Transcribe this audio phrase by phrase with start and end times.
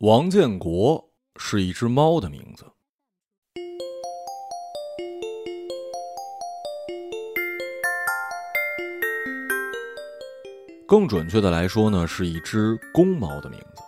[0.00, 1.02] 王建国
[1.36, 2.66] 是一只猫的名字。
[10.86, 13.82] 更准确的来说呢，是一只公猫的名字。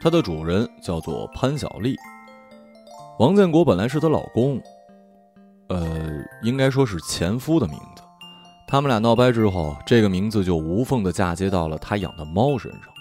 [0.00, 1.94] 它的主人叫做潘小丽。
[3.20, 4.60] 王建国本来是她老公，
[5.68, 8.02] 呃，应该说是前夫的名字。
[8.66, 12.93] 他们俩闹掰之后，这个名字就无缝的嫁接到了他养的猫身上。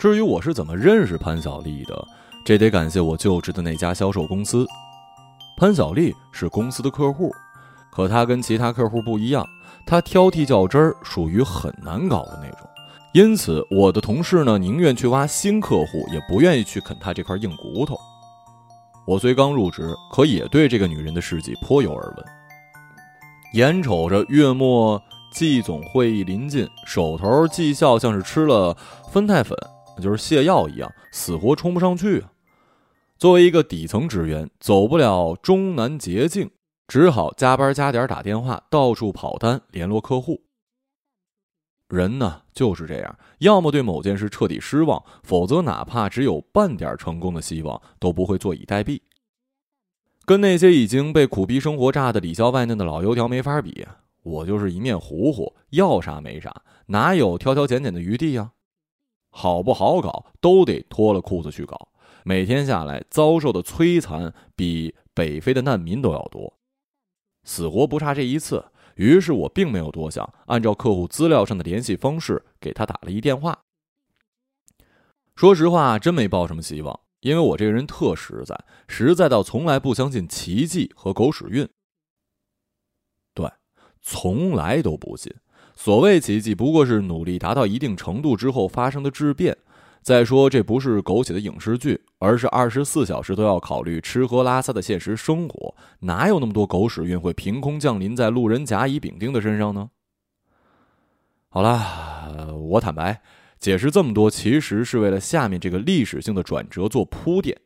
[0.00, 2.08] 至于我是怎么认识潘小丽的，
[2.42, 4.66] 这得感谢我就职的那家销售公司。
[5.58, 7.30] 潘小丽是公司的客户，
[7.92, 9.46] 可她跟其他客户不一样。
[9.84, 12.66] 她挑剔较真儿，属于很难搞的那种，
[13.12, 17.94] 因此我的同事呢，宁愿去挖新客户，也不愿意去啃她这块硬骨头。
[19.06, 22.26] 我虽刚入职，可也对这个女人的事迹颇有耳闻。
[23.52, 28.74] 眼瞅着月末季总会议临近，手头绩效像是吃了
[29.12, 29.54] 酚酞粉，
[30.00, 32.32] 就是泻药一样，死活冲不上去啊！
[33.18, 36.50] 作为一个底层职员，走不了中南捷径。
[36.88, 40.42] 只好加班加点打电话，到处跑单联络客户。
[41.86, 49.00] 人呢就是这样，要么对某件事彻底失望，否则哪怕只有半点成功的希望，都不会坐以待毙。
[50.24, 53.86] 跟那些已经被苦逼生活炸得里焦外嫩的老油条没法比，
[54.22, 58.50] 我就是一面糊糊，要啥没啥，哪有挑挑拣拣的余地呀？
[59.30, 61.88] 好不好搞，都得脱了裤子去搞。
[62.24, 66.52] 每天下来遭受的摧残，比北非的难民都要多。
[67.44, 68.64] 死活不差这一次，
[68.96, 73.58] 于是我并没有多想，按照客户资料上的联系方式给他打了一电话。
[75.34, 81.66] 说实话，真没抱什么希望，因为我这个人特实在，实在到从来不相信奇迹和狗屎运。
[83.32, 83.50] 对，
[84.02, 85.34] 从来都不信。
[85.82, 89.56] 所谓奇迹，不过是努力达到一定程度之后发生的质变。
[90.02, 99.88] 再说，这不是狗血的影视剧，而是二十四小时都要考虑吃喝拉撒的现实生活，哪有那么多狗屎运会凭空降临在路人甲乙丙丁的身上呢？
[101.48, 103.22] 好了，我坦白，
[103.58, 107.58] 解释这么多，其实是为了下面这个历史性的转折做铺垫。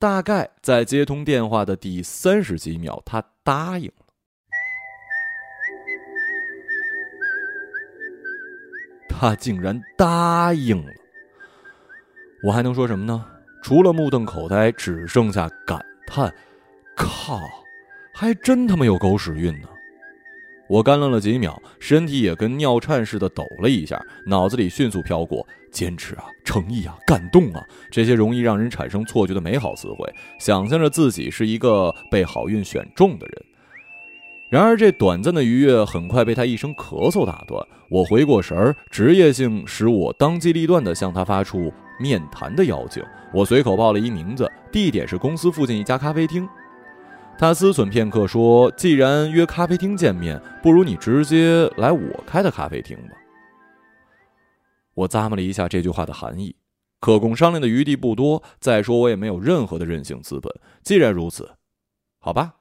[0.00, 3.92] 大概在接通电话的第三十几秒，他答应。
[9.20, 10.92] 他竟然答应了，
[12.42, 13.24] 我还能说什么呢？
[13.62, 16.34] 除了目瞪口呆，只剩下感叹
[16.96, 17.40] ：“靠，
[18.12, 19.68] 还真他妈有狗屎运呢！”
[20.68, 33.44] 我干愣了几秒，身体也跟尿颤似的抖了一下，脑子里迅速飘过“坚持啊，诚意啊，感动啊”这些容易让人产生错觉的美好词汇，想象着自己是一个被好运选中的人。
[34.54, 37.60] 然而，这短暂的愉悦很快被他一声咳嗽打断。
[37.88, 43.02] 我回过神儿，职业性使我当机立断地向他发出面谈的邀请。
[43.32, 46.48] 我随口报了一名字，地点是公司附近一家咖啡厅。
[47.36, 53.14] 他思忖片刻说：“既然约咖啡厅见面，不如你直接来我开的咖啡厅吧。”
[54.94, 56.54] 我咂摸了一下这句话的含义，
[57.00, 58.40] 可供商量的余地不多。
[58.60, 60.48] 再说，我也没有任何的任性资本。
[60.84, 61.50] 既然如此，
[62.20, 62.54] 好吧。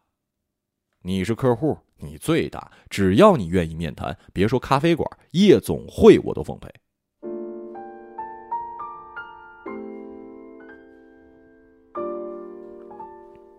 [1.05, 2.71] 你是客户，你最大。
[2.89, 6.69] 只要你愿意面谈，别说咖啡馆、夜总会，我都奉陪。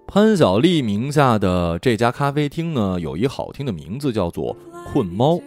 [0.07, 4.57] 潘晓丽名下的这家咖啡厅呢，有一好听的名字，叫做
[4.91, 5.39] “困猫”，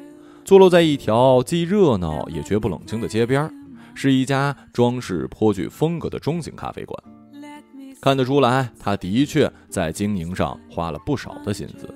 [0.45, 3.51] 坐落在一条既热闹也绝不冷清的街边，
[3.95, 7.16] 是一家装饰颇具风格的中型咖啡馆。
[8.07, 11.93] 看得出来，他的确在经营上花了不少的心思。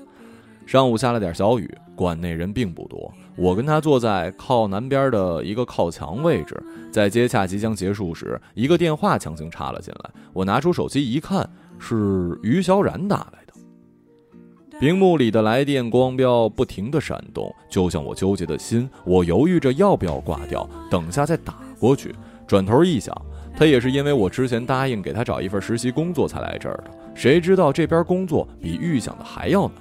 [0.65, 3.09] 上午下了点小雨，馆内人并不多。
[3.37, 6.61] 我跟他坐在靠南边的一个靠墙位置，
[6.91, 10.11] 在接洽即将结束时，一个电话强行插了进来。
[10.33, 14.79] 我拿出手机一看，是于小冉打来的。
[14.81, 18.89] 屏幕里的来电光标不停地闪动，就像我纠结的心。
[19.05, 22.13] 我犹豫着要不要挂掉，等下再打过去。
[22.45, 23.15] 转头一想。
[23.55, 29.75] 他也是因为我之前答应给他找一份实习工作才来这儿的，谁知道这边工作比预想的还要难。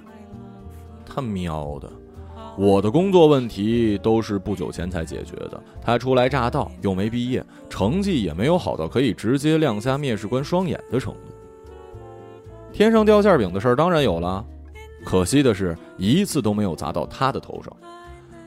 [1.06, 1.90] 他喵的，
[2.58, 11.20] 我的工作问题都是不久前才解决的，他初来乍到又没毕业，成绩也没有好到可以直接亮瞎面试官双眼的程度。
[12.72, 14.44] 天上掉馅饼的事儿当然有了，
[15.04, 17.74] 可惜的是一次都没有砸到他的头上，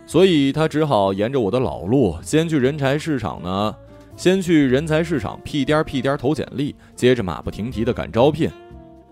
[0.06, 3.76] 所以他只好沿着我的老路，先去人才市场呢。
[4.15, 8.50] 先去人才市场屁颠屁颠投简历，接着马不停蹄的赶招聘，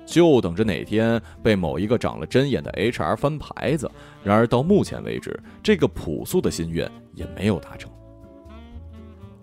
[0.06, 3.90] 就等着哪天被某一个长了针眼的 HR 翻牌子。
[4.24, 7.92] 然而到目前为止，这个朴素的心愿也没有达成。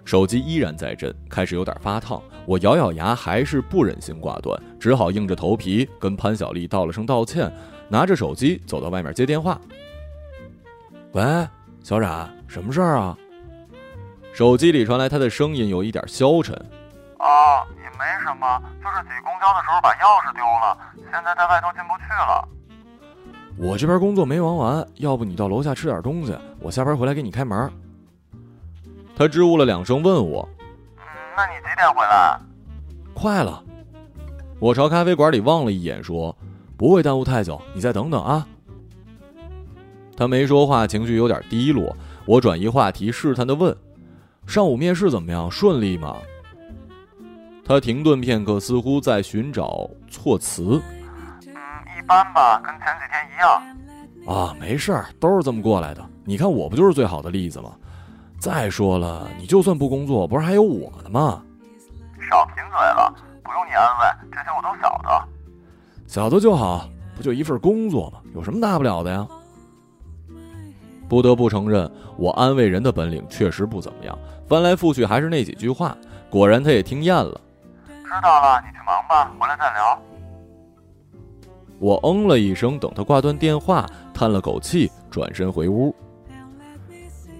[0.05, 2.23] 手机依然在震，开始有点发烫。
[2.47, 7.53] 我咬咬牙，还是不忍心挂断，只好硬着头皮跟潘小丽道了声道歉，
[7.91, 9.61] 拿着手机走到外面接电话。
[11.13, 11.23] 喂，
[11.83, 13.19] 小冉，什么事儿啊？
[14.39, 16.55] 手机里传来他的声音，有一点消沉。
[17.19, 20.79] 啊，也没什么，就是挤公交的时候把钥匙丢了，
[21.11, 22.49] 现在在外头进不去了。
[23.57, 27.69] 我这边工作没忙完，要不你到楼下吃点东西，我下班回来给你开门。
[29.17, 30.49] 他支吾了两声，问我
[30.99, 31.03] ：“嗯，
[31.37, 32.39] 那你几点回来？”
[33.13, 33.61] 快了。
[34.61, 36.33] 我朝咖啡馆里望了一眼，说
[36.79, 38.47] ：“不会耽误太久，你再等等啊。”
[40.17, 41.93] 他没说话，情绪有点低落。
[42.25, 43.77] 我转移话题，试探的问
[44.49, 45.49] ：“上午面试怎么样？
[45.51, 46.17] 顺利吗？”
[47.63, 50.81] 他停顿片刻，似乎在寻找措辞。
[51.47, 51.53] 嗯，
[51.99, 53.63] 一般吧，跟前几天一样。
[54.35, 56.03] 啊，没事儿，都是这么过来的。
[56.25, 57.75] 你看我不就是最好的例子吗？
[58.39, 61.43] 再说了，你就算不工作，不是还有我呢吗？
[62.31, 65.29] 少贫嘴了，不用你安慰，这些我都晓得。
[66.07, 68.21] 晓得就好，不就一份工作吗？
[68.35, 69.29] 有什么大不了的呀？
[71.07, 74.19] 不得不承认，我安慰人的本领确实不怎么样。
[74.49, 75.97] 翻来覆去还是那几句话，
[76.31, 77.41] 果然他也听厌了。
[77.87, 80.03] 知道了，你去忙吧，回来再聊。
[81.79, 85.95] 我嗯了一声，等他挂断电话，叹了口气，转身回屋。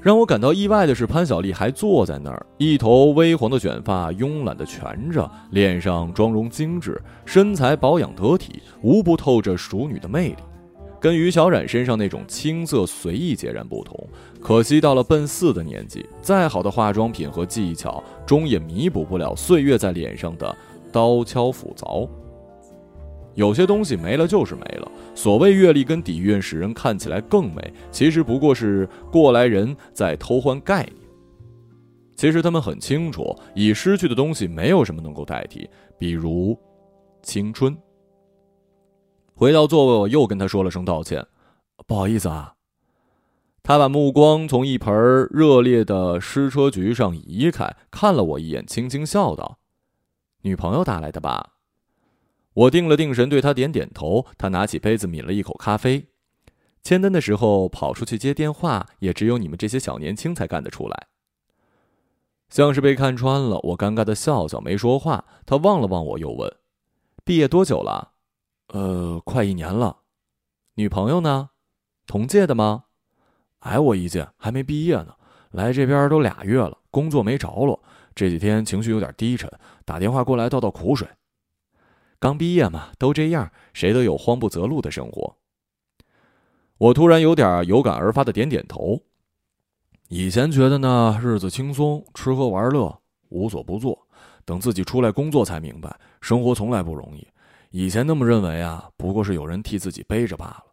[0.01, 10.37] 让我感到意外的是，潘晓丽还坐在那儿，一头微黄的卷发慵懒的蜷着，脸上妆容精致，身材保养得体，无不透着熟女的魅力，
[11.01, 14.09] 跟于小冉身上那种青涩随意截然不同。
[14.41, 20.57] 可惜到了奔四的年纪，再好的化妆品和技巧，终也弥补不了岁月在脸上的
[20.93, 22.09] 刀敲斧凿。
[23.35, 24.91] 有些东西没了就是没了。
[25.15, 30.95] 所谓阅历跟底蕴使人看起来更美，其实不过是过来人在偷换概念。
[32.17, 36.59] 其实他们很清楚，已失去的东西没有什么能够代替，比如
[37.23, 37.77] 青春。
[39.39, 41.25] 回到座位，我又跟他说了声道歉，
[41.87, 42.57] 不好意思啊。
[43.63, 44.93] 他把目光从一盆
[45.31, 49.61] 热烈的矢车菊上移开，看了我一眼，轻轻笑道
[50.43, 51.53] ：“女朋友打来的吧？”
[52.53, 54.27] 我定了定神，对他点点头。
[54.37, 56.09] 他拿起杯子抿了一口咖啡。
[56.83, 61.07] 签单的时候跑出去接电话，也只有你们这些小年轻才干得出来。
[62.51, 65.25] 像是被看穿了，我尴尬的笑笑，没说话。
[65.47, 66.53] 他望了望我，又问
[67.25, 68.15] ：“毕业多久了
[68.69, 69.97] ？”“呃，快一年了。
[70.75, 71.51] ”“女朋友呢？
[72.07, 72.85] 同届的吗
[73.61, 75.15] ？”“矮我一届，还没毕业呢。
[75.51, 77.83] 来这边都俩月了，工作没着落。
[78.15, 79.51] 这几天情绪有点低沉，
[79.85, 81.09] 打电话过来倒倒苦水。”
[82.21, 85.37] 刚毕业嘛，都这样，谁都有慌不择路的生活。
[86.77, 89.01] 我突然有点有感而发的点点头。
[90.09, 94.07] 以前觉得呢，日子轻松，吃喝玩乐，无所不做。
[94.45, 97.27] 等自己出来工作，才明白生活从来不容易。
[97.71, 100.65] 以前那么认为啊，不过是有人替自己背着罢了。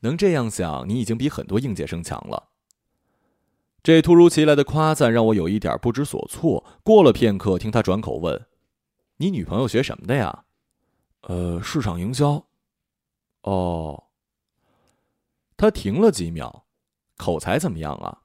[0.00, 2.50] 能这样想，你已经比很多应届生强了。
[3.82, 6.64] 这突如其来的夸赞让我有一点不知所措。
[6.84, 8.46] 过了片刻，听他转口问。
[9.16, 10.44] 你女朋友学什么的呀？
[11.22, 12.46] 呃，市场营销。
[13.42, 14.04] 哦。
[15.56, 16.64] 他停了几秒，
[17.16, 18.22] 口才怎么样啊？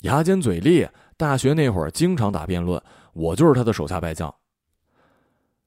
[0.00, 0.88] 牙尖嘴利。
[1.16, 2.82] 大学那会儿经常打辩论，
[3.12, 4.34] 我就是他的手下败将。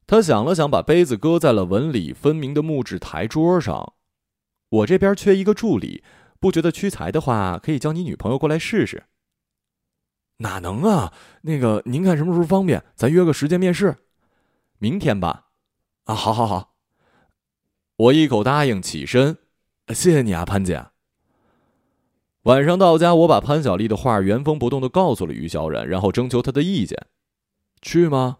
[0.05, 3.93] 他想了想，把杯子搁在了纹理分明的木质台桌上。
[4.69, 6.03] 我这边缺一个助理，
[6.39, 9.03] 不觉得屈才的话，可以叫你女朋友过来试试。
[10.37, 11.13] 哪能啊？
[11.43, 13.95] 那个，您看什么时候方便，咱约个时间面试。
[14.79, 15.45] 明天吧，
[16.05, 16.75] 啊，好，好，好。
[17.95, 19.37] 我一口答应，起身，
[19.89, 20.87] 谢谢你啊，潘姐。
[22.41, 27.07] 晚上到家，我把潘小丽的话原封不动的告诉了于小冉，然后征求她的意见，
[27.81, 28.39] 去吗？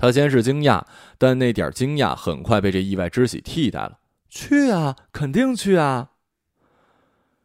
[0.00, 0.82] 他先是惊讶，
[1.18, 3.98] 但那点惊讶很快被这意外之喜替代了。
[4.30, 6.12] 去啊，肯定去啊。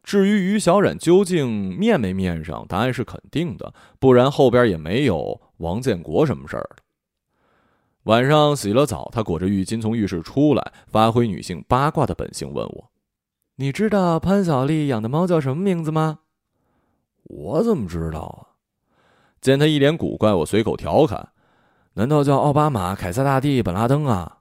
[0.01, 6.77] 至于于小冉究竟面没面上，答案是肯定的，不然后边也没有王建国什么事儿了。
[8.03, 12.91] 晚上洗了澡，她裹着浴巾从浴室出来，发挥女性八卦的本性，问我
[13.57, 16.19] ：“你知道潘小丽养的猫叫什么名字吗？”
[17.27, 18.55] 我怎么知道啊？
[19.41, 21.31] 见她一脸古怪，我随口调侃
[21.95, 24.37] ：“难道叫奥巴马、凯撒大帝、本拉登啊？”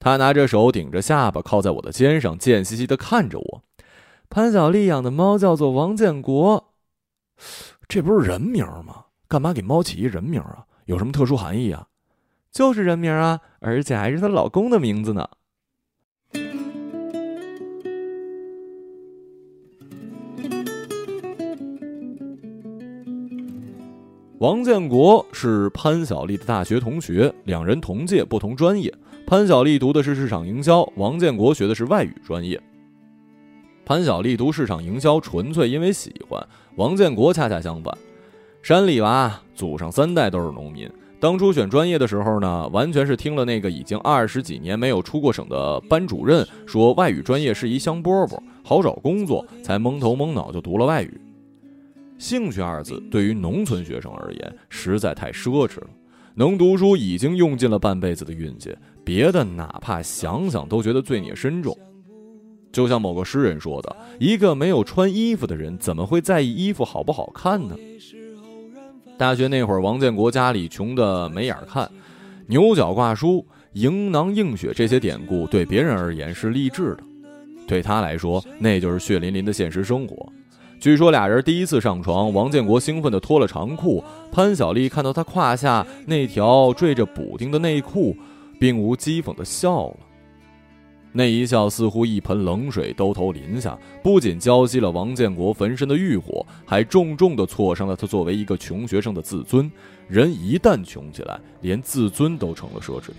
[0.00, 3.62] 他拿着手顶着下巴，靠在我的肩上，贱兮兮的看着我。
[4.30, 6.72] 潘晓丽养的猫叫做王建国，
[7.86, 9.06] 这不是人名吗？
[9.28, 10.64] 干嘛给猫起一人名啊？
[10.86, 11.88] 有什么特殊含义啊？
[12.50, 15.28] 就是人名啊，而且还是她老公的名字呢。
[24.40, 28.90] 王建国是潘晓丽的大学同学，两人同届不同专业。
[29.26, 32.58] 潘晓丽读的是市场营销，王建国学的是外语专业。
[33.84, 36.42] 潘晓丽读市场营销纯粹因为喜欢，
[36.76, 37.94] 王建国恰恰相反，
[38.62, 40.90] 山里娃，祖上三代都是农民。
[41.20, 51.20] 当初选专业的时候呢，完全是听了那个已经二十几年没有出过省的班主任说外语专业是一香饽饽，好找工作，才蒙头蒙脑就读了外语。
[52.20, 55.88] 兴趣二字对于农村学生而言实在太奢侈了，
[56.34, 61.74] 能读书已经用尽了半辈子的运气，别的哪怕想想都觉得罪孽深重。
[62.70, 67.74] 就像某个诗人说的：“一个没有穿衣服的人，怎么会在意衣服好不好看呢？”
[69.16, 71.90] 大学那会儿，王建国家里穷得没眼看，
[72.46, 77.02] 牛角挂书、迎囊映雪这些典故对别人而言是励志的，
[77.66, 80.30] 对他来说那就是血淋淋的现实生活。
[80.80, 88.16] 据说俩人第一次上床，王建国兴奋地脱了长裤，潘晓丽看到他胯下那条缀着补丁的内裤，
[88.58, 89.96] 并无讥讽地笑了。
[91.12, 99.70] 那一笑似乎一盆冷水兜头淋下，不仅浇熄了王建国焚身的欲火，还重重地挫伤了他作为一个穷学生的自尊。
[100.08, 103.16] 人一旦穷起来，连自尊都成了奢侈品。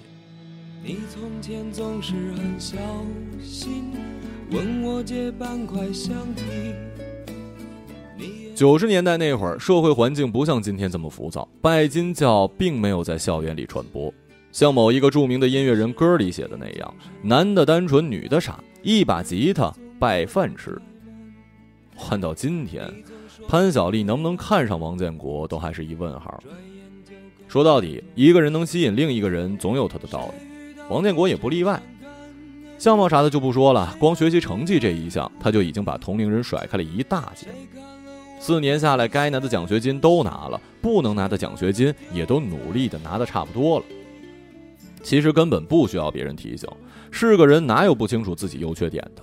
[0.83, 2.75] 你从前总是很小
[3.39, 3.91] 心，
[4.49, 6.41] 问我借半块橡皮。
[8.55, 14.13] 九十年代那会儿，社会环境不像今天这么浮躁，拜金教并没有在校园里传播。
[14.51, 20.79] 像某一个著名的音乐人歌里写的那样，男的单纯，女的傻，一把吉他拜饭吃。
[21.95, 22.91] 换到今天，
[23.47, 26.43] 潘晓丽能不能看上王建国，都还是一问号。
[27.47, 30.83] 说到底，一个人能吸引另一个人，总有他的道理。
[30.89, 31.81] 王建国也不例外。
[32.77, 37.47] 相貌啥的就不说了，光学习成绩这一项，他就已经把同龄人甩开了一大截。
[38.41, 43.85] 四年下来，该拿的奖学金都拿了，不能拿的奖学金也都努力的拿的差不多了。
[45.03, 46.67] 其实根本不需要别人提醒，
[47.11, 49.21] 是个人哪有不清楚自己优缺点的？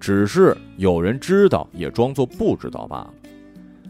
[0.00, 3.12] 只是有人知道，也装作不知道罢了。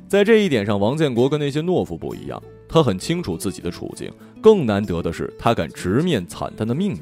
[0.08, 4.12] 在这一点上，王建国跟那些懦夫不一样，他很清楚自己的处境。
[4.42, 7.00] 更难得的是，他敢直面惨淡的命运。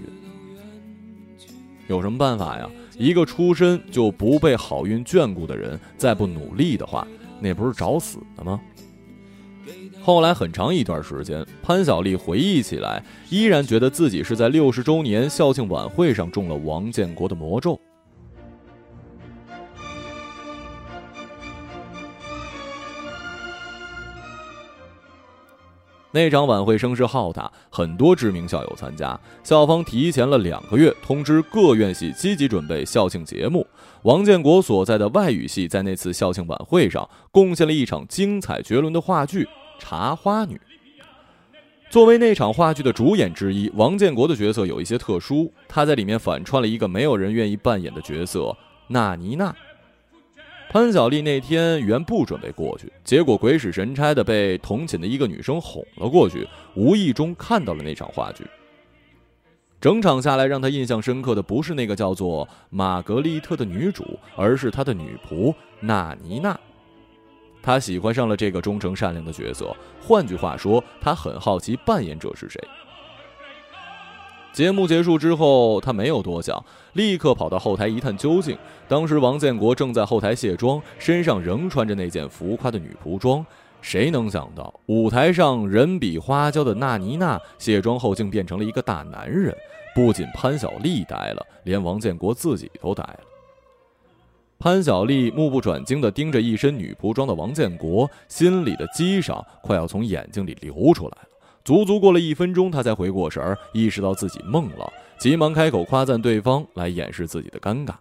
[1.88, 2.68] 有什么办法呀？
[2.98, 7.06] 一个出身就不被好运眷顾的人，再不努力的话，
[7.42, 8.61] 那不是找死的吗？
[10.00, 17.78] 后来很长一段时间，潘晓丽回忆起来，依然觉得自己是在六十周年校庆晚会上中了王建国的魔咒。
[26.14, 29.19] 那场晚会声势浩大，很多知名校友参加。
[29.42, 33.66] 校方提前了两个月通知各院系积极准备校庆节目。
[34.02, 39.49] 王建国所在的外语系在那次校庆晚会上贡献了一场精彩绝伦的话剧。
[39.78, 40.61] 茶花女
[41.90, 48.54] 作为那场话剧的主演之一，王建国的角色有一些特殊，他在里面反串了一个没有人愿意扮演的角色——
[48.88, 49.54] 纳尼娜。
[50.72, 58.42] 潘晓丽那天原不准备过去，结果鬼使神差的被同寝的一个女生哄了过去，无意中看到了那场话剧。
[59.82, 66.58] 整场下来，让他印象深刻的不是那个叫做玛格丽特的女主，而是他的女仆纳尼娜。
[67.62, 72.58] 他喜欢上了这个忠诚善良的角色，换句话说，他很好奇扮演者是谁。
[74.52, 78.56] 节目结束之后，他没有多想，立刻跑到后台一探究竟。
[78.87, 83.44] 当时王建国正在后台卸妆，身上仍穿着那件浮夸的女仆装。
[83.80, 89.56] 谁能想到，舞台上人比花娇的纳尼娜卸妆后竟变成了一个大男人？
[89.94, 93.21] 不仅潘晓丽呆了，连王建国自己都呆了。
[94.59, 101.28] 潘晓丽目不转睛地盯着一身女仆装的王建国，心里的激赏快要从眼睛里流出来了。
[101.64, 107.95] 足足过了一分钟，他才回过神儿，意识到自己懵了，急忙开口夸赞对方，来掩饰自己的尴尬。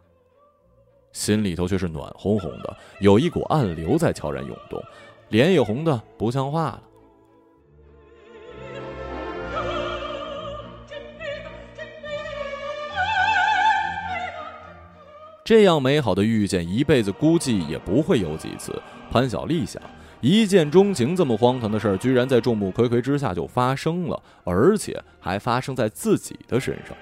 [1.12, 4.82] 心里头却是暖烘烘的，有一股暗流在悄然涌动，
[5.30, 6.84] 脸也红的不像话了。
[15.44, 18.82] 这样美好的遇见，一辈子估计也不会有几次。
[19.12, 19.82] 潘晓丽想，
[20.21, 26.95] 一见钟情这么荒唐的事儿，居然在众目睽睽之下就发生了，而且还发生在自己的身上。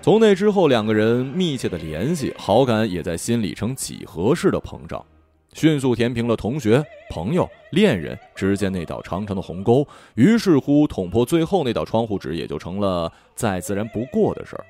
[0.00, 5.04] 从那之后，两个人密切的联系，好感也在心里呈几何式的膨胀，
[5.52, 9.86] 迅速填平了同学、朋友、恋人之间那道长长的鸿沟。
[10.14, 14.64] 于是乎，捅破最后那道窗户纸，也就成了再自然不过的事儿。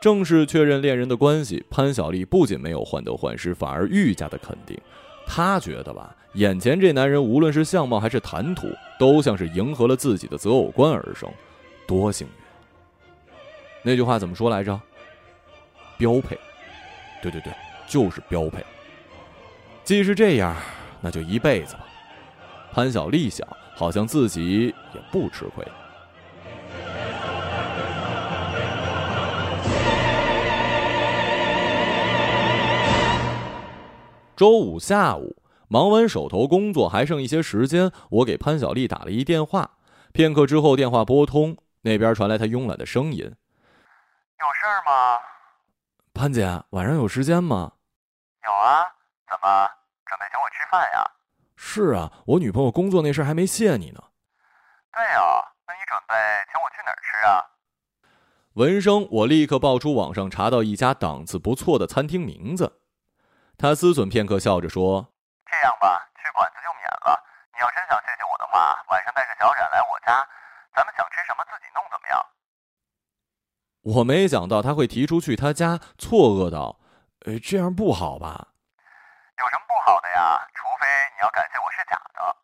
[0.00, 4.78] 正式确认恋人的关系，潘晓丽不仅没有患得患失，反而愈加的肯定。
[5.26, 11.28] 他觉得吧，眼前这男人无论是相貌还是谈吐，都像是迎合了自己的择偶观而生，
[11.86, 12.32] 多幸运。
[13.82, 14.80] 那句话怎么说来着？
[15.96, 16.38] 标配。
[17.22, 17.52] 对对对，
[17.86, 18.64] 就是标配。
[19.82, 20.56] 既是这样，
[21.00, 21.86] 那就一辈子吧。
[22.72, 25.64] 潘晓丽想，好像自己也不吃亏。
[34.36, 39.78] 周五下午，忙完手头工作，还剩一些时间，我给潘晓丽打了一电话。
[40.12, 45.18] 片刻之后，电话拨通，那边传来她慵懒的声音：“有事儿吗？
[46.12, 47.72] 潘姐，晚上有时间吗
[48.44, 48.82] ？”“有啊，
[49.28, 49.68] 怎么
[50.04, 51.04] 准备请我吃饭呀
[51.56, 54.02] ？”“是啊，我女朋友工作那事还没谢你呢。
[54.92, 56.14] ”“对哦，那你准备
[56.50, 57.42] 请我去哪儿吃啊？”
[58.54, 62.80] 闻声，我立刻报出网上查到一家档次不错的餐厅名字。
[63.56, 65.06] 他思忖片刻，笑着说
[65.50, 67.18] ：“这样吧，去馆子就免了。
[67.54, 70.26] 你要真想谢谢我的话，晚上带着小冉来我家，
[70.74, 72.20] 咱们想吃什么自己弄，怎么样？”
[73.98, 76.80] 我没想到他会提出去他家，错愕道
[77.26, 78.48] ：“呃，这样不好吧
[79.38, 80.40] ？”“有什么不好的呀？
[80.54, 82.36] 除非你要感谢我是假的。”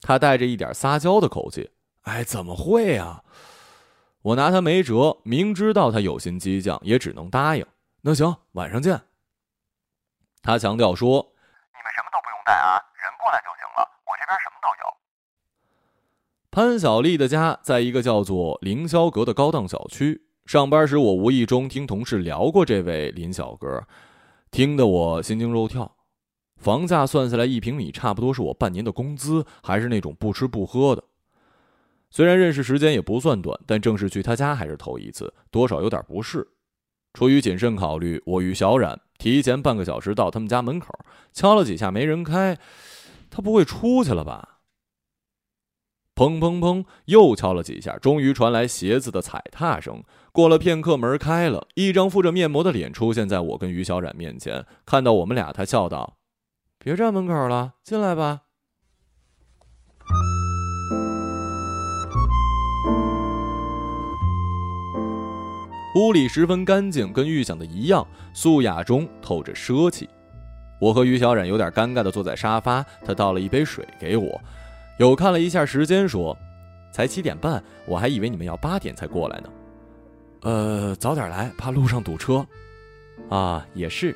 [0.00, 1.70] 他带着一点撒娇的口气
[2.04, 3.22] ：“哎，怎么会啊？”
[4.22, 7.66] 我拿他没辙，明知道他有心激将，也只能答应。
[8.00, 8.98] 那行，晚上见。
[10.44, 11.32] 他强调说
[11.72, 14.94] ：“你们什么都不用带啊，人过来就行了，我这边什么都有。”
[16.52, 20.26] 潘晓丽的家在一个叫做凌霄阁的高档小区。
[20.44, 23.88] 上班时，我无意中听同事聊过这位林小哥，
[24.50, 25.96] 听得我心惊肉跳。
[26.58, 31.02] 房价算下来，一平米差不多是我半年的工资，还是那种不吃不喝的。
[32.10, 36.46] 虽然认识时间也不算短，但正式去他家还是头一次，多少有点不适。
[37.14, 39.00] 出于谨慎考虑，我与小冉。
[39.18, 40.88] 提前半个小时到他们家门口，
[41.32, 42.58] 敲了几下没人开，
[43.30, 44.60] 他不会出去了吧？
[46.14, 50.04] 砰砰砰，又敲了几下，终于传来鞋子的踩踏声。
[50.30, 54.64] 过了片刻，门开了，一张敷着面膜的脸出现在我跟于小冉面前。
[54.86, 56.18] 看到我们俩，他笑道
[56.78, 58.42] ：“别站门口了，进来吧。”
[65.94, 70.08] 屋里十分干净，跟预想的一样，素雅中透着奢气。
[70.80, 74.40] 我和于小冉有点尴尬的坐在沙发，他倒了一杯水给我，
[74.98, 76.36] 有看了一下时间，说
[76.92, 79.48] ：“才七点半，我还以为你们要八点才过来呢。”
[80.42, 82.44] 呃，早点来，怕路上堵车。
[83.30, 84.14] 啊，也是。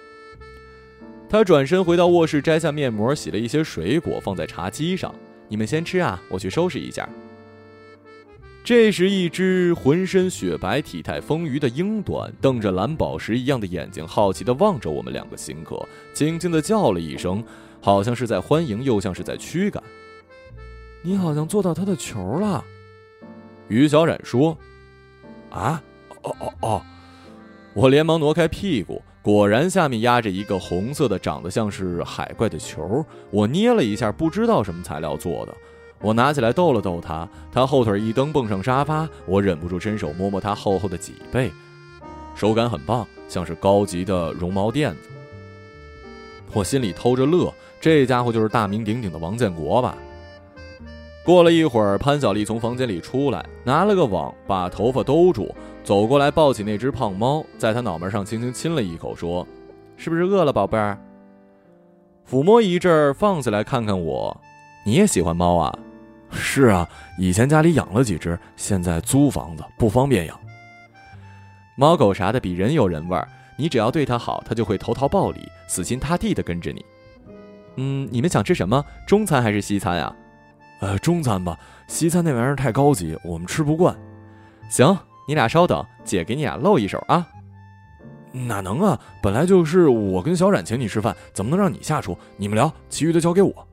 [1.31, 5.14] 他转身回到卧室，摘下面膜，洗了一些水果放在茶几上。
[5.47, 7.09] 你们先吃啊，我去收拾一下。
[8.68, 17.42] 这时，一只浑身雪白、体态丰腴的英短，瞪着蓝宝石一样的眼睛，好奇地望着我们两个新客，轻轻地叫了一声，
[17.81, 19.83] 好像是在欢迎，又像是在驱赶。
[21.00, 22.62] 你好像做到他的球了，
[23.68, 24.54] 于小冉说
[25.48, 25.83] ：“啊，
[26.20, 26.83] 哦哦哦！”
[27.72, 33.02] 我连忙挪开屁股，果然下面压着一个红色的、长得像是海怪的球。
[33.31, 35.57] 我捏了一下，不知道什么材料做的。
[36.01, 41.51] 我拿起来逗了逗他，他后腿一蹬蹦上沙发，我忍不住伸手摸摸他厚厚的脊背，
[42.35, 45.11] 手感很棒，像是高级的绒毛垫子。
[46.53, 49.97] 我心里偷着乐，这家伙就是大名鼎鼎的王建国吧？
[51.25, 59.47] 过了一会儿，潘晓丽从房间里出来，拿了个网把头发兜住，走过来抱起那只胖猫，在他脑门上轻轻亲了一口，说
[59.99, 60.97] ：“是不是饿了，宝贝儿？”
[62.27, 64.35] 抚摸一阵，放下来看看我，
[64.87, 65.79] 你也喜欢猫啊？
[66.31, 66.88] 是啊，
[67.19, 70.38] 以前家里养了几只，现在租房子不方便养。
[71.77, 76.85] 猫狗啥的比人有人味儿，你只要对它好，它就会投桃报李，死心塌地的跟着你。
[77.77, 78.85] 嗯，你们想吃什么？
[79.07, 80.12] 中餐还是西餐呀？
[80.81, 83.97] 呃，中餐吧，西餐那玩意儿太高级，我们吃不惯。
[84.69, 87.27] 行，你俩稍等，姐给你俩露一手啊。
[88.33, 92.19] 哪能啊，本来就是我跟小冉请你吃饭，怎么能让你下厨？
[92.37, 93.67] 你们聊，其余的交给我。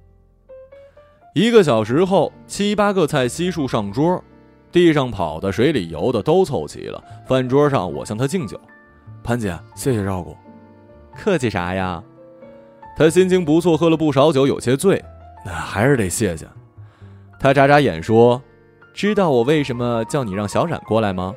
[1.36, 4.24] 一个小时后，七八个菜悉数上桌，
[4.72, 7.04] 地上跑的、水里游的都凑齐了。
[7.28, 8.58] 饭桌上，我向他敬酒
[9.22, 10.34] ：“潘姐，谢谢照顾。
[11.14, 12.02] ”“客气啥呀？”
[12.96, 15.04] 他心情不错，喝了不少酒，有些醉。
[15.46, 16.48] 那还是得谢谢。
[17.38, 18.42] 他眨眨眼说
[18.96, 21.36] ：“知道我为什么叫你让小冉过来吗？”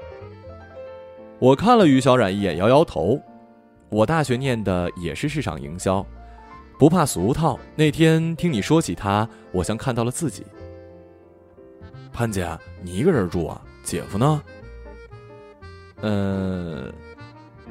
[1.40, 3.20] 我看了于小冉一眼，摇摇头
[3.90, 6.06] ：“我大学念的也是市场营销。”
[6.78, 7.58] 不怕俗套。
[7.74, 10.46] 那天听你说起他，我像看到了自己。
[12.12, 13.60] 潘姐，你一个人住啊？
[13.82, 14.42] 姐夫呢？
[16.02, 16.92] 嗯，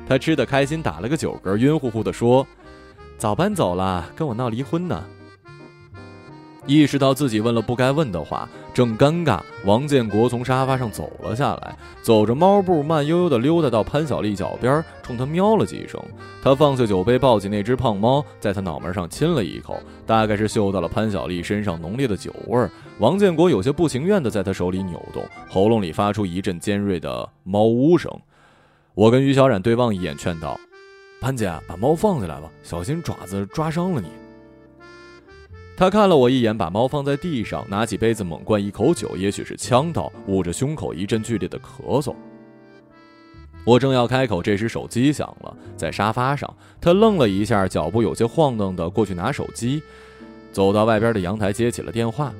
[0.07, 2.45] 他吃的开心，打了个酒嗝，晕乎乎的说
[3.17, 5.03] ：“早搬走了，跟我闹离婚呢。
[6.67, 15.99] 意识到自己问了不该问的话，正尴尬，王建国从沙发上走了下来，走着猫步，慢悠悠地溜达到潘小丽脚边，冲她喵了几声。
[16.43, 22.69] 他放下酒杯，抱起那只胖猫，在他脑门上亲了一口，大概是嗅到了潘小丽身上浓烈的酒味儿。
[22.99, 28.11] 王建国有些不情愿地在他手里扭动，喉咙里发出一阵尖锐的猫呜声。
[28.93, 30.59] 我跟于小冉对望一眼，劝道
[31.21, 34.07] ：“潘姐，把猫放下来吧，小心爪子抓伤了你。”
[35.77, 42.15] 他看了我一眼，把猫放在地上，拿起杯子猛灌一口酒，也许是呛到，捂着胸口一阵剧烈的咳嗽。
[43.63, 49.83] 我正要开口，这时手机响了，在沙发上，他愣了一下，脚步有些晃荡的过去拿手机，
[50.51, 52.33] 走到外边的阳台接起了电话。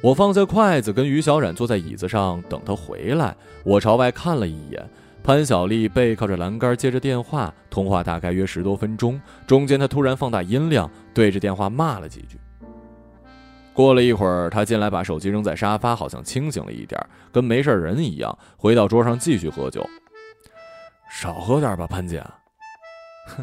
[0.00, 3.36] 我放下筷子，跟于小冉坐在椅子上等他回来。
[3.62, 4.84] 我朝外看了一眼。
[5.24, 9.18] 潘晓丽背靠着栏杆接着电话，通话大概约十多分钟。
[9.46, 12.38] 中间她突然放大音量，对着电话骂了几句。
[13.72, 17.00] 过了一会儿，她进来把手机扔在沙发，好像清醒了一点，
[17.32, 19.82] 跟没事人一样，回到桌上继续喝酒。
[21.10, 22.22] 少喝点吧，潘姐。
[23.28, 23.42] 哼，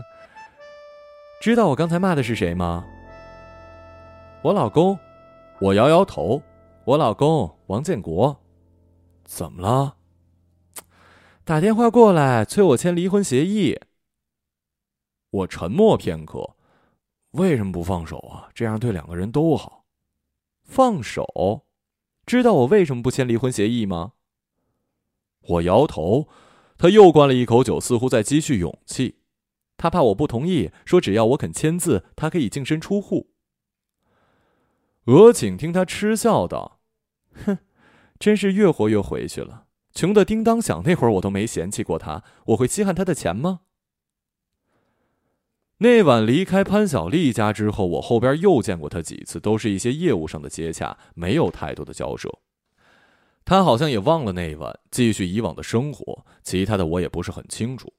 [1.41, 2.85] 知道我刚才骂的是谁吗？
[4.43, 4.97] 我老公。
[5.59, 6.39] 我摇摇头。
[6.85, 8.39] 我老公王建国。
[9.25, 9.95] 怎么了？
[11.51, 13.77] 打电话过来催我签离婚协议。
[15.31, 16.55] 我沉默片刻，
[17.31, 18.47] 为什么不放手啊？
[18.53, 19.85] 这样对两个人都好。
[20.63, 21.65] 放手？
[22.25, 24.13] 知道我为什么不签离婚协议吗？
[25.41, 26.29] 我摇头。
[26.77, 29.19] 他又灌了一口酒，似乎在积蓄勇气。
[29.75, 33.33] 他怕我不同意，说只要我肯签字，他可以净身出户。
[35.07, 36.79] 俄景听他嗤笑道
[37.43, 37.57] ：“哼，
[38.17, 42.23] 真是越活越回去了。”穷的叮当响，那会儿我都没嫌弃过他。
[42.47, 43.61] 我会稀罕他的钱吗？
[45.77, 52.29] 那晚离开潘晓丽家之后，我后边又见过他几次，都是一些业务上的接洽，没有太多的交涉。
[53.43, 56.23] 他好像也忘了那一晚，继续以往的生活。
[56.43, 57.91] 其他的我也不是很清楚。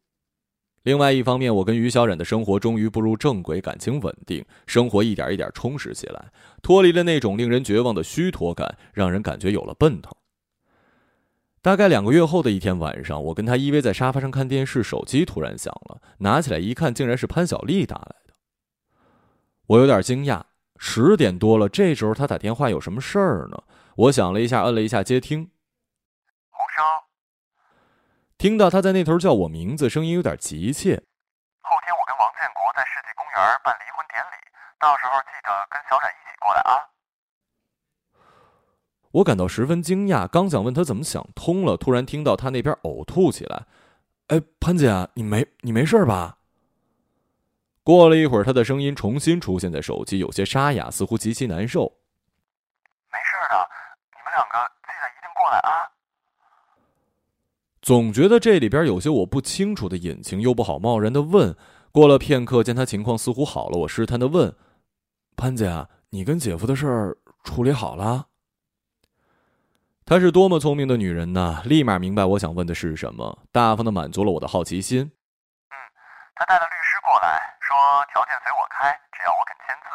[0.84, 10.16] 另外一方面，我跟于小冉的生活终于步入正轨，感情稳定，生活一点一点充实起来，脱离了那种令人绝望的虚脱感，让人感觉有了奔头。
[11.62, 18.34] 大概两个月后的一天晚上，我跟他依偎在沙发上看电视，手机突然响了，拿起来一看，竟然是潘小丽打来的。
[19.68, 20.42] 我有点惊讶，
[20.76, 23.62] 十点多了，这时候他打电话有什么事儿呢？
[23.94, 25.52] 我想了一下，摁了一下接听。
[26.50, 26.84] 胡生，
[28.36, 30.96] 听到他在那头叫我名字，声音有点急切。
[31.62, 36.90] 后天我跟王建国在世纪公园办离婚典礼，到时候记得跟小冉一起过来啊。
[39.12, 43.66] 我感到十分惊讶，刚想问他怎么想通了，突然听到他那边呕吐起来。
[44.28, 46.38] 哎，潘姐，你没你没事吧？
[47.84, 51.92] 过了一会儿，他的声音重新出现在手机，有些沙哑，似乎极其难受。
[53.10, 53.68] 没事的，
[54.12, 55.92] 你们两个记得一定过来啊。
[57.82, 61.54] 总觉得这里边有些我不清楚的隐情，又不好贸然的问。
[61.90, 64.54] 过了片刻，见他情况似乎好了，我试探的问
[65.36, 68.28] ：“潘姐，你跟姐夫的事儿处理好了？”
[70.04, 71.62] 她是多么聪明的女人呐！
[71.64, 75.00] 立马明白我想问的是什么，大方的满足了我的好奇心。
[75.70, 75.74] 嗯，
[76.34, 77.72] 他带了律师过来，说
[78.12, 79.88] 条件随我开，只要我肯签字。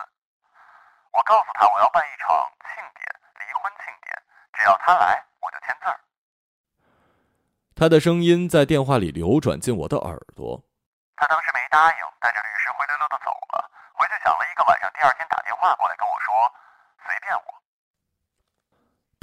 [1.12, 2.34] 我告诉他我要办一场
[2.66, 3.04] 庆典，
[3.38, 4.10] 离婚庆典，
[4.58, 5.92] 只要他来，我就签字。
[7.76, 10.64] 他的声音在电话里流转进我的耳朵。
[11.16, 13.70] 他当时没答应，带着律师灰溜溜的走了。
[13.94, 16.32] 回去想了一个晚上，第二天打电话过来跟我说。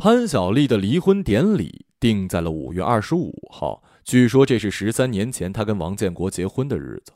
[0.05, 7.13] 潘晓丽的离婚典礼定在了五月二十五号，据说这是十三年前她跟王建国结婚的日子，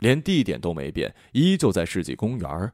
[0.00, 2.72] 连地点都没变，依旧在世纪公园。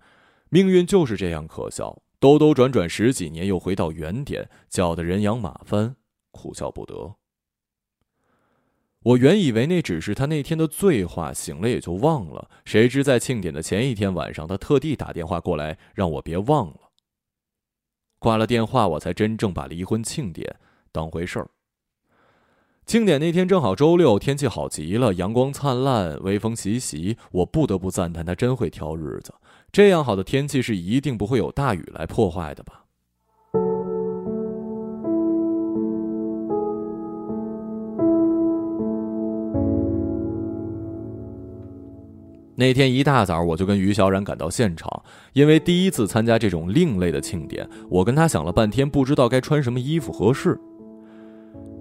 [0.48, 5.94] 命运就是这样可笑，兜兜转转十几年，又回到原点，叫得人仰马翻，
[6.32, 7.14] 哭笑不得。
[9.04, 16.83] 我原以为那只是他那天的醉话，醒了也就忘了，谁知在庆典的前一天晚上，他特地打电话过来，让我别忘了。
[18.24, 20.56] 挂了电话，我才真正把离婚庆典
[20.90, 21.50] 当回事儿。
[22.86, 27.18] 庆典那天正好周六，天气好极了，阳光灿烂，微风习习。
[27.32, 29.34] 我不得不赞叹他真会挑日子。
[29.70, 32.83] 这样好的天气是一定不会有大雨来破坏的吧？
[42.56, 50.58] 那天一大早，我就跟于小冉赶到现场，因为第一次参加这种另类的庆典，我跟他想了半天，不知道该穿什么衣服合适。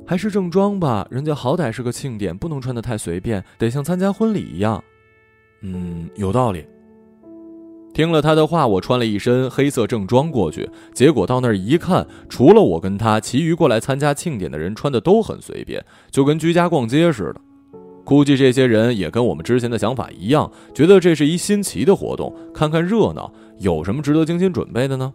[0.05, 4.83] 还是正装吧，人家好歹是个庆典，不能穿的太随便，得像参加婚礼一样。
[5.61, 6.65] 嗯，有道理。
[7.93, 17.39] 听了他的话，我穿了一身黑色正装过去，结果到那儿一看，除了我跟他，其余过来参加庆典的人穿的都很随便，就跟居家逛街似的。
[18.03, 25.13] 估计这些人也跟我们之前的想法一样，觉得这是一新奇的活动，看看热闹，有什么值得精心准备的呢？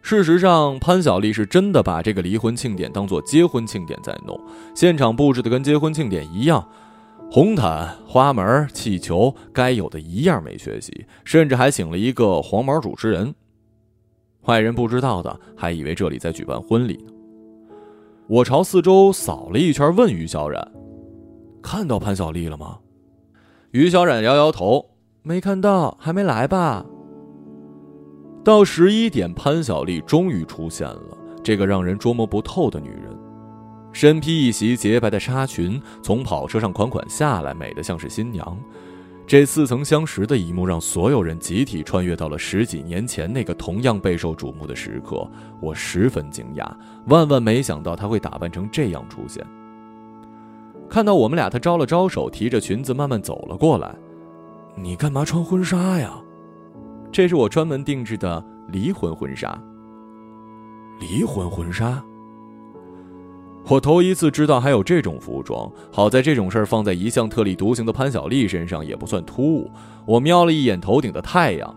[0.00, 4.38] 事实上，潘晓丽是真的把这个离婚庆典当做结婚庆典在弄，
[4.74, 6.66] 现场布置的跟结婚庆典一样。
[7.30, 13.34] 红毯、花门、气球，该有的一样没缺席，甚至还请了一个黄毛主持人。
[14.42, 17.12] 外人不知道的，还以为这里在举办婚礼呢。
[18.26, 20.62] 我朝四周扫了一圈，问于小冉
[21.64, 22.78] ：“看到潘晓丽了吗？”
[23.72, 24.90] 于小冉摇摇头
[25.24, 26.84] ：“没看到，还没来吧？”
[28.44, 33.18] 到十一点，潘晓丽终于出现了，这个让人捉摸不透的女人。
[33.90, 38.56] 身披一袭洁白的纱裙，从跑车上款款下来，美得像是新娘。
[39.26, 45.26] 这似曾相识的一幕，让所有人集体穿越到了十几年前那个同样备受瞩目的时刻。
[45.62, 46.70] 我十分惊讶，
[47.06, 49.42] 万万没想到她会打扮成这样出现。
[50.88, 53.94] 看到我们俩，他招了招手，提着裙子慢慢走了过来。
[54.76, 56.14] 你干嘛穿婚纱呀？
[57.10, 59.56] 这是我专门定制的离婚婚纱。
[61.00, 62.02] 离婚婚纱。
[63.68, 69.70] 我头一次知道还有这种服装，好在这种事儿放在一向特立独行的潘晓丽身上也不算突兀。
[70.04, 71.74] 我瞄了一眼头顶的太阳，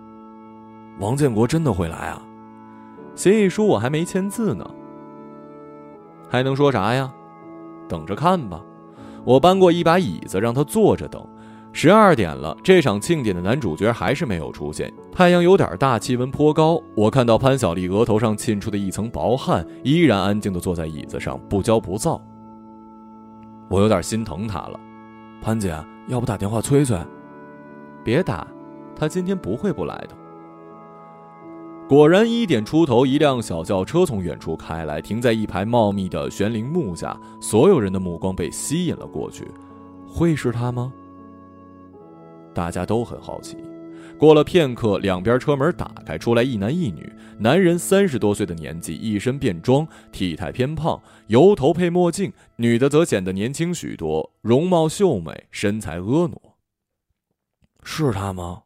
[0.99, 2.21] 王建国真的会来啊？
[3.15, 4.69] 协议书我还没签字呢，
[6.29, 7.11] 还能说啥呀？
[7.87, 8.61] 等着看吧。
[9.27, 11.21] 我搬过一把椅子让他坐着等。
[11.73, 14.89] 十二点了，这场庆典的男主角还是没有出现。
[15.11, 16.81] 太阳有点大，气温颇高。
[16.95, 22.21] 我看到潘晓丽额头上沁出的一层薄汗，依然安静地坐在椅子上，不骄不躁。
[23.69, 24.79] 我有点心疼她了。
[25.41, 26.97] 潘姐，要不打电话催催？
[28.05, 28.47] 别打，
[28.95, 30.15] 他今天不会不来的。
[31.87, 37.17] 果然，一点出头，一辆小轿车从远处开来，停在一排茂密的悬铃木下。
[37.39, 39.47] 所有人的目光被吸引了过去。
[40.05, 40.91] 会是他吗？
[42.53, 43.55] 大家都很好奇。
[44.17, 47.09] 过了片刻，两边车门打开，出来一男一女。
[47.39, 56.35] 男人三十多岁的年纪，一身便装，体态偏胖，油头配墨镜；女的则显得年轻许多，容貌秀美，身材婀娜。
[57.83, 58.63] 是他吗？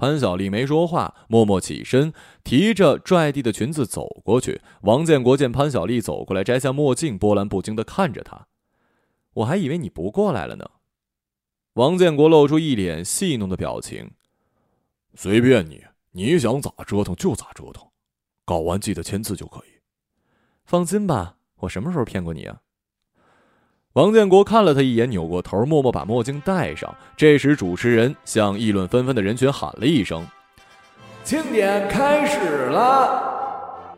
[0.00, 4.62] 潘晓丽没说话，默默起身，提着拽地的裙子走过去。
[4.80, 8.46] 王建国见潘晓丽走过来，摘下墨镜，波澜不惊地看着她。
[9.34, 10.64] 我还以为你不过来了呢。
[11.74, 14.12] 王建国露出一脸戏弄的表情
[15.14, 17.86] ：“随便你，你想咋折腾就咋折腾，
[18.46, 19.82] 搞完记得签字就可以。
[20.64, 22.62] 放心吧，我什么时候骗过你啊？”
[23.94, 26.94] 王建国看了他一眼，扭过头，默默把墨镜戴上。
[27.16, 30.24] 这时，主持人向议论纷纷的人群喊了一声
[31.24, 33.90] ：“庆典开始了。”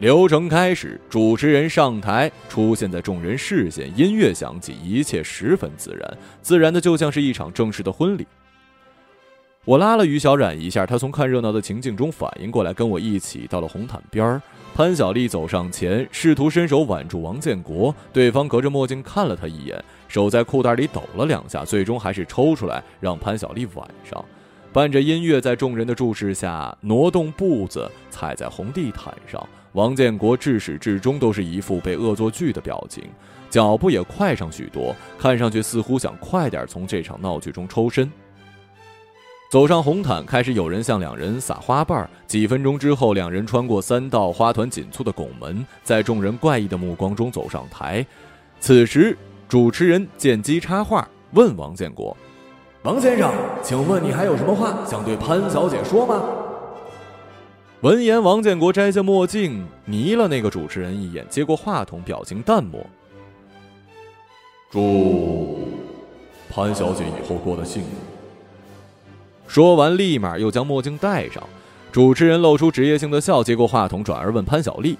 [0.00, 8.26] 流程开始，主持人上台，出现在众人视线，音乐响起，一切十分自然，自然的就像是一场正式的婚礼。
[9.64, 14.42] 我拉了于小冉一下，她从看热闹的情境中反应过来，跟我一起到了红毯边儿。
[14.74, 24.22] 潘晓丽走上前，试图伸手挽住王建国，对方隔着墨镜看了他一眼，手在裤袋里抖了两下，最终还是抽出来让潘晓丽挽上。
[24.70, 29.42] 伴着音乐，在众人的注视下，挪动步子，踩在红地毯上。
[29.72, 33.02] 王建国至始至终都是一副被恶作剧的表情，
[33.48, 38.10] 脚步也快上许多，看上去似乎想快点从这场闹剧中抽身。
[39.54, 42.10] 走上红毯，开始有人向两人撒花瓣。
[42.26, 48.04] 几分钟之后，两人穿过三道花团锦簇的拱门，在众人怪异的目光中走上台。
[48.58, 49.16] 此时，
[49.48, 52.16] 主持人见机插话，问王建国
[52.82, 56.20] ：“王先生，请问你还有什么话想对潘小姐说吗？”
[57.82, 62.84] 闻言，王建国摘下墨镜，睨了那个主持人一眼，接过话筒，表情淡漠
[64.68, 65.60] ：“祝
[66.50, 67.88] 潘小姐以后过得幸福。”
[69.46, 71.42] 说完，立马又将墨镜戴上。
[71.92, 74.98] 主持人露出职业性的笑，接过话筒，转而问潘晓丽：“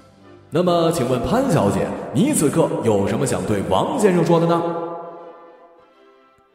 [0.49, 4.63] 那么，请问潘小姐，你此刻有什么想对王先生说的呢？”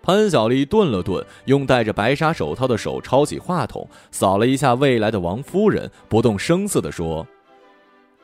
[0.03, 7.26] 潘晓丽顿了顿，用戴着白纱手套的手抄起话筒，扫了一下未来的王夫人，不动声色地说：“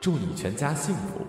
[0.01, 1.21] 祝你全家幸福。”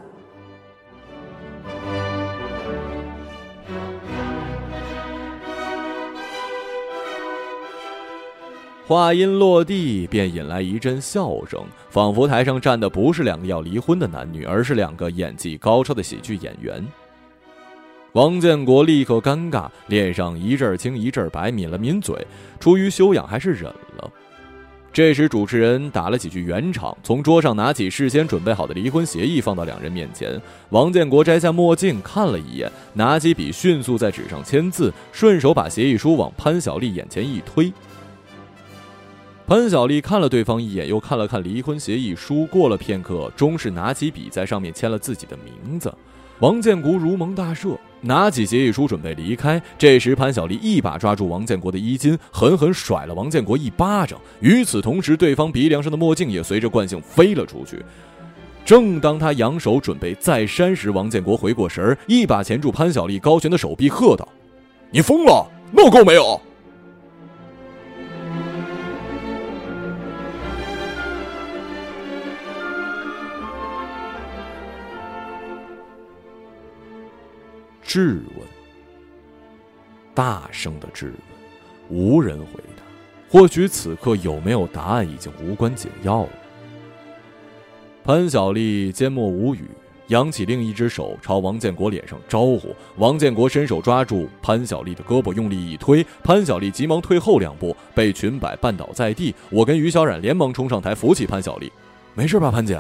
[8.89, 16.83] 话音落地，便引来一阵笑声，仿佛台上站的不是两个要离婚的男女，而是两个演技高超的喜剧演员。
[18.13, 22.27] 王建国立刻尴尬，脸上一阵青一阵白，抿了抿嘴，
[22.59, 23.65] 出于修养还是忍
[23.99, 24.11] 了。
[24.91, 30.41] 这时，主持人打了几句圆场，从桌上拿起事先准备好的离婚协议，放到两人面前。
[30.71, 37.71] 王建国摘下墨镜看了一眼，拿起笔迅速在纸上签字，顺手把协议书往潘晓丽眼前一推。
[39.49, 45.91] 潘晓丽看了对方一眼，又看了看离婚协议书，过了片刻，终是拿起笔在上面签了自己的名字。
[46.41, 49.59] 王建国如蒙大赦，拿起协议书准备离开。
[49.79, 54.21] 这时，潘晓丽一把抓住王建国的衣襟，狠狠甩了王建国一巴掌。
[54.41, 57.83] 与此同时，对方鼻梁上的墨镜也随着惯性飞了出去。
[58.67, 64.29] 正当他扬手准备再扇时，王建国回过神儿，一把钳住潘晓丽高悬的手臂，喝道
[64.93, 65.51] ：“你疯了？
[65.73, 66.39] 闹够没有？”
[77.89, 78.47] 质问，
[80.15, 81.15] 大声的质
[81.89, 82.83] 问，无人回答。
[83.31, 86.29] 或许此刻有没有答案已经无关紧要了。
[88.05, 89.65] 潘晓丽缄默无语，
[90.09, 92.77] 扬起另一只手朝王建国脸上招呼。
[92.99, 99.35] 王建国伸手抓住潘晓丽的胳膊，用力一推，潘晓丽急忙退后两步，被裙摆绊倒在地。
[99.49, 101.73] 我跟于小冉连忙冲上台扶起潘晓丽，
[102.13, 102.79] 没事吧，潘姐？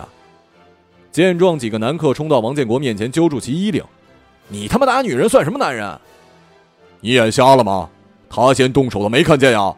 [1.10, 3.82] 见状，几个男客冲到王建国面前，揪住其衣领。
[4.48, 5.98] 你他妈打女人算什么男人？
[7.00, 7.90] 你眼瞎了吗？
[8.30, 9.74] 他先动手的没看见呀？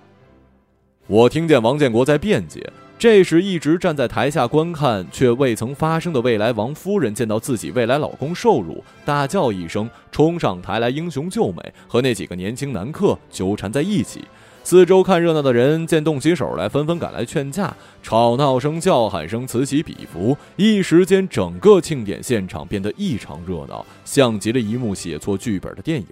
[1.09, 2.73] 我听见王建国在辩解。
[2.97, 14.25] 这时，一直站在台下观看却未曾发生的未来王夫人见到自己未来老公受辱，大叫一声，冲上台来英雄救美，和那几个年轻男客纠缠在一起。
[14.63, 26.07] 四周看热闹的人见动起手来，纷纷赶来劝架，吵闹声、叫喊声此起彼伏，一时间整个庆典现场变得异常热闹，像极了一幕写错剧本的电影。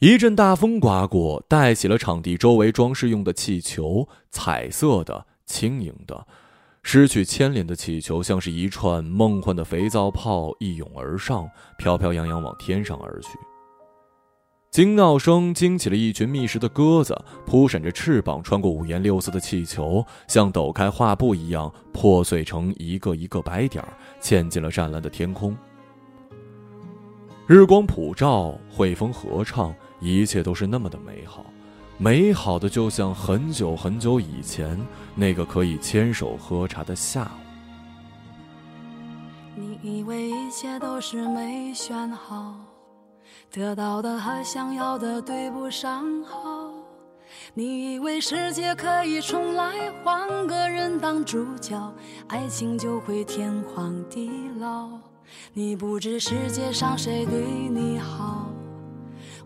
[0.00, 6.26] 一阵大风刮过，带起了场地周围装饰用的气球，彩色的、轻盈的。
[6.86, 13.30] 失去牵连的气球，像是一串梦幻的肥皂泡，一涌而上，飘飘扬扬往天上而去。
[14.70, 17.16] 惊闹声惊起了一群觅食的鸽子，
[17.46, 23.82] 扑闪着翅膀，穿过五颜六色的气球，像抖开画布一样破碎成一个一个白点，
[24.20, 25.56] 嵌进了湛蓝的天空。
[27.46, 31.46] 日光普照，汇风合唱，一切都是那么的美好。
[31.96, 34.78] 美好的，就像很久很久以前
[35.14, 37.44] 那个可以牵手喝茶的下午。
[39.56, 42.56] 你以为一切都是没选好，
[43.52, 46.70] 得到的和想要的对不上号。
[47.54, 51.94] 你以为世界可以重来，换个人当主角，
[52.26, 54.88] 爱情就会天荒地老。
[55.52, 58.53] 你不知世界上谁对你好。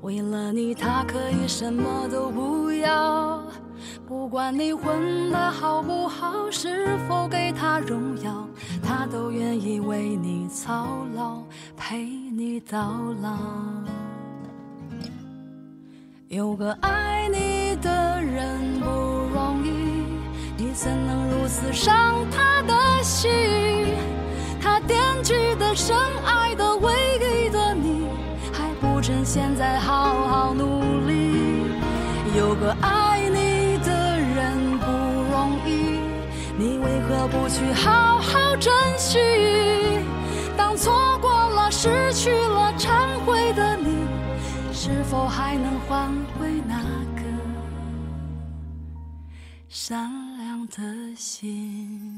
[0.00, 3.42] 为了你，他可以什么都不要，
[4.06, 8.48] 不管你混的好不好，是否给他荣耀，
[8.82, 11.42] 他都愿意为你操劳，
[11.76, 12.78] 陪你到
[13.20, 13.36] 老。
[16.28, 18.86] 有个爱你的人不
[19.34, 20.04] 容易，
[20.56, 23.30] 你怎能如此伤他的心？
[24.60, 26.97] 他惦记的、深爱的、唯。
[29.30, 31.66] 现在好好努力，
[32.34, 34.86] 有个爱你的人不
[35.30, 36.00] 容易，
[36.56, 39.18] 你为何不去好好珍惜？
[40.56, 44.06] 当错过了、失去了、忏悔的你，
[44.72, 46.08] 是否还能换
[46.40, 46.78] 回那
[47.14, 47.22] 个
[49.68, 52.17] 善良的心？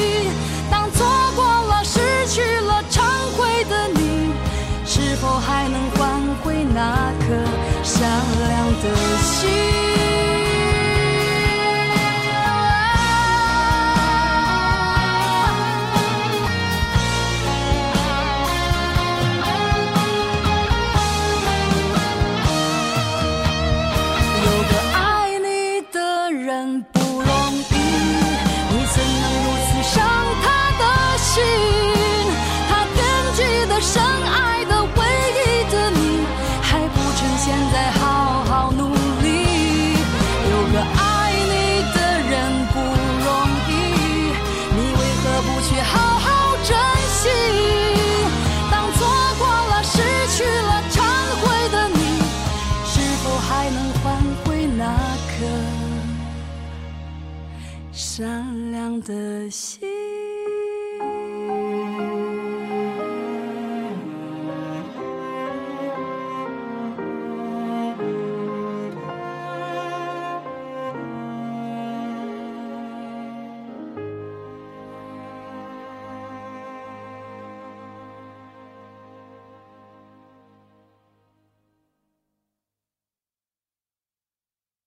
[6.81, 7.27] 那颗
[7.83, 8.09] 善
[8.49, 10.00] 良的心？